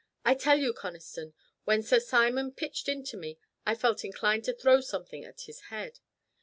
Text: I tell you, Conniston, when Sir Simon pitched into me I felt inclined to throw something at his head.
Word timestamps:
I 0.25 0.33
tell 0.33 0.57
you, 0.59 0.73
Conniston, 0.73 1.35
when 1.65 1.83
Sir 1.83 1.99
Simon 1.99 2.53
pitched 2.53 2.89
into 2.89 3.17
me 3.17 3.37
I 3.67 3.75
felt 3.75 4.03
inclined 4.03 4.45
to 4.45 4.53
throw 4.55 4.81
something 4.81 5.23
at 5.23 5.41
his 5.41 5.65
head. 5.69 5.99